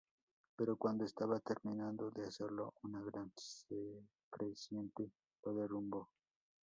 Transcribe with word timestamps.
Pero 0.57 0.77
cuando 0.77 1.05
estaba 1.05 1.39
terminando 1.41 2.09
de 2.09 2.25
hacerlo 2.25 2.73
una 2.81 3.03
gran 3.03 3.31
creciente 4.33 5.11
lo 5.45 5.53
derrumbó. 5.53 6.09